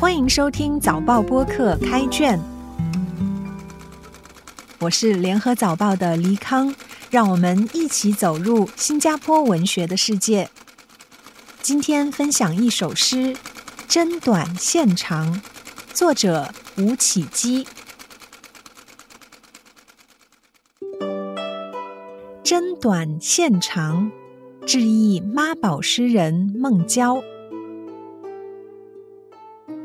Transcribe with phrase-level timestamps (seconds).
[0.00, 2.38] 欢迎收听早报播客开卷，
[4.78, 6.72] 我是联合早报的黎康，
[7.10, 10.48] 让我们一起走入新加坡文学的世界。
[11.60, 13.16] 今天分享一首诗
[13.88, 15.34] 《真短线长》，
[15.92, 17.66] 作者吴启基。
[22.44, 24.12] 真短线长，
[24.64, 27.20] 致意妈宝诗人孟郊。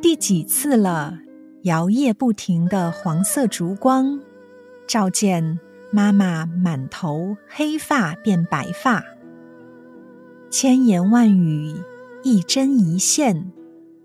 [0.04, 1.18] 第几次了？
[1.62, 4.20] 摇曳不停的黄色烛光，
[4.86, 5.62] 照见
[5.94, 9.02] 妈妈满头黑发变白发。
[10.52, 11.74] 千言万语，
[12.22, 13.50] 一针一线，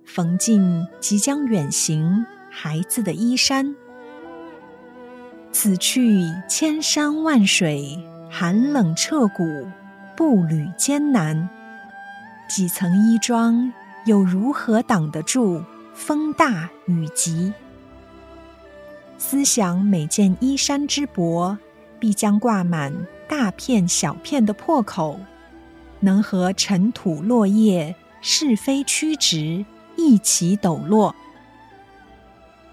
[0.04, 3.74] 缝进即将远行孩子的衣衫。
[5.50, 7.98] 此去千山万水。
[8.30, 9.66] 寒冷彻骨，
[10.16, 11.48] 步履艰难，
[12.48, 13.72] 几层衣装
[14.04, 15.60] 又如何挡得住
[15.98, 17.52] 风大雨急？
[19.18, 21.58] 思想每件衣衫之薄，
[21.98, 22.94] 必将挂满
[23.28, 25.18] 大片小片的破口，
[25.98, 31.14] 能和尘土落叶、是非曲直一起抖落。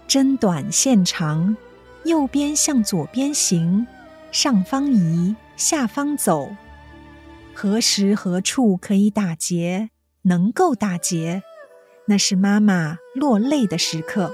[0.06, 1.56] 针短线长，
[2.04, 3.86] 右边向左边行，
[4.30, 5.34] 上方移。
[5.56, 6.54] 下方走，
[7.54, 9.88] 何时何处可以打结？
[10.22, 11.42] 能够打结，
[12.06, 14.30] 那是妈妈落泪的时刻。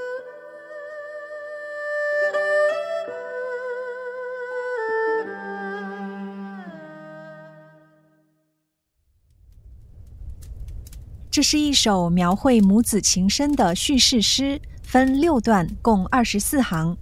[11.31, 16.97] 这是一首描绘母子情深的叙事诗，分六段，共二十四行。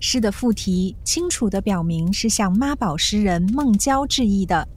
[0.00, 4.68] 诗的副题清楚地表明是向妈宝诗人孟郊致意的。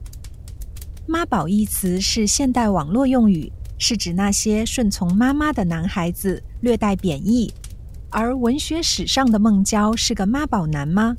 [1.06, 7.54] 妈宝一词是现代网络用语，是指那些顺从妈妈的男孩子，略带贬义。
[8.10, 11.16] 而文学史上的孟郊是个妈宝男吗？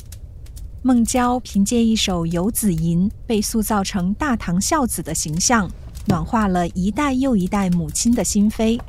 [0.82, 5.70] 孟郊凭借一首《游子吟》被塑造成大唐孝子的形象，
[6.06, 8.80] 暖化了一代又一代母亲的心扉。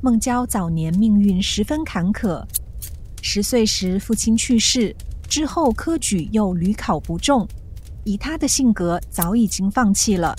[0.00, 2.44] 孟郊早年命运十分坎坷。
[3.20, 4.94] 十岁时，父亲去世
[5.28, 7.46] 之后，科举又屡考不中。
[8.04, 10.36] 以他的性格，早已经放弃了。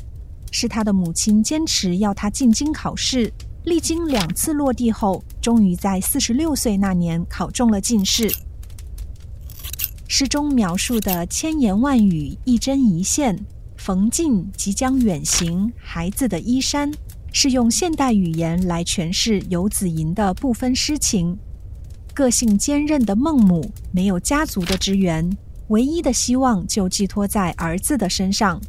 [0.51, 3.31] 是他的母亲坚持要他进京考试，
[3.65, 8.31] 历经两次落地后，终于在四十六岁那年考中了进士。
[10.07, 16.91] 诗中描述的千言万语、一针一线，缝进即将远行孩子的衣衫，
[17.33, 21.37] 是用现代语言来诠释游子吟的部分诗情。
[22.13, 25.29] 个性坚韧的孟母没有家族的支援，
[25.67, 28.59] 唯一的希望就寄托在儿子的身上。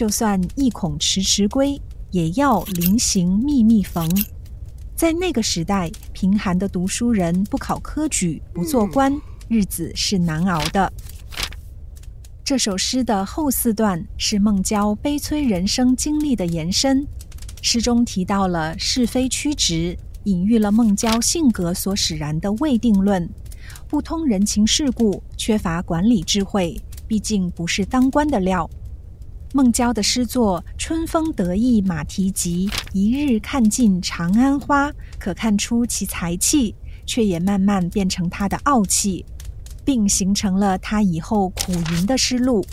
[0.00, 1.78] 就算一恐迟迟归，
[2.10, 4.08] 也要临行密密缝。
[4.96, 9.14] 在那个时代，贫寒的读书人不考科举，不做官，
[9.46, 10.90] 日子是难熬的。
[12.42, 17.06] 这首诗的后四段是孟郊悲催人生经历的延伸，
[17.60, 19.94] 诗中提到了是非曲直。
[20.24, 23.28] 隐喻了孟郊性格所使然的未定论，
[23.86, 28.66] 不通人情世故，缺乏管理智慧，毕竟不是当官的料。
[29.52, 36.72] 孟郊的诗作“春风得意马蹄疾，一日看尽长安花”，可看出其才气，
[37.04, 39.24] 却也慢慢变成他的傲气，
[39.84, 42.64] 并形成了他以后苦吟的诗路。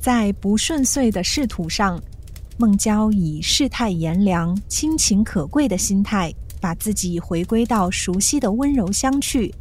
[0.00, 2.00] 在不顺遂的仕途上。
[2.60, 9.54] 孟郊以世态炎凉、亲情可贵的心态，把自己回归到熟悉的温柔乡去。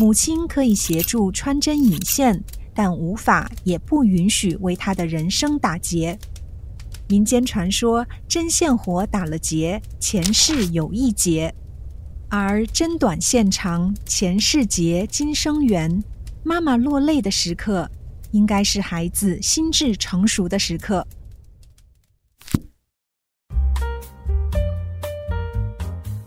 [0.00, 2.42] 母亲可以协助穿针引线，
[2.76, 6.16] 但无法也不允许为他的人生打结。
[7.08, 11.50] 民间传说，针线活打了结，前世有一劫；
[12.28, 16.04] 而针短线长，前世结，今生缘。
[16.42, 17.90] 妈妈落泪的时刻，
[18.32, 21.06] 应该是孩子心智成熟的时刻。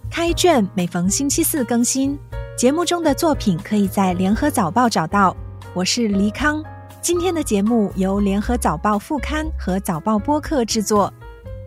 [0.10, 2.18] 开卷每逢星期四更新，
[2.58, 5.36] 节目中的作品可以在联合早报找到。
[5.76, 6.64] 我是黎康，
[7.00, 11.14] 今天的节目由联合早报副刊和早报播客制作，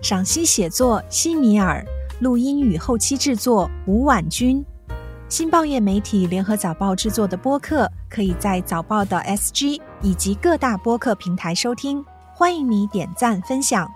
[0.03, 1.87] 赏析写作西米尔，
[2.19, 4.63] 录音与后期制作吴婉君。
[5.29, 13.89] 新报业媒体联合早报制作的播客，可以在早报的 SG 以及各大播客平台收听，欢迎你点赞分享。